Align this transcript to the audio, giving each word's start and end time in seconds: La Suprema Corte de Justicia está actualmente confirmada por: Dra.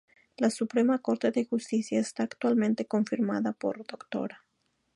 La 0.37 0.49
Suprema 0.49 0.97
Corte 0.97 1.29
de 1.29 1.45
Justicia 1.45 1.99
está 1.99 2.23
actualmente 2.23 2.85
confirmada 2.87 3.53
por: 3.53 3.85
Dra. 3.85 4.43